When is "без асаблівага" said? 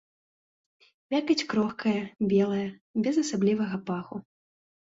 3.09-3.75